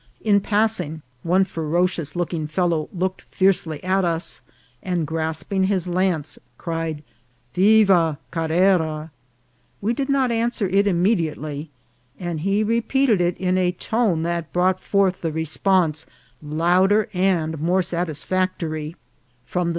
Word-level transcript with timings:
In 0.21 0.41
passing, 0.41 1.03
one 1.21 1.43
ferocious 1.43 2.15
look 2.15 2.33
ing 2.33 2.47
fellow 2.47 2.89
looked 2.91 3.21
fiercely 3.21 3.83
at 3.83 4.03
us, 4.03 4.41
and 4.81 5.05
grasping 5.05 5.65
his 5.65 5.87
lance, 5.87 6.39
cried 6.57 7.03
"Viva 7.53 8.17
Carrera." 8.31 9.11
We 9.79 9.93
did 9.93 10.09
not 10.09 10.31
answer 10.31 10.67
it 10.67 10.87
imme 10.87 11.19
diately, 11.19 11.67
and 12.19 12.39
he 12.39 12.63
repeated 12.63 13.21
it 13.21 13.37
in 13.37 13.59
a 13.59 13.73
tone 13.73 14.23
that 14.23 14.51
brought 14.51 14.79
forth 14.79 15.21
the 15.21 15.31
response 15.31 16.07
louder 16.41 17.07
and 17.13 17.59
more 17.59 17.83
satisfactory, 17.83 18.15
from 18.95 18.97
the 18.97 18.97
76 18.97 19.45
INCIDENTS 19.51 19.55
OPTRAVEL. 19.55 19.69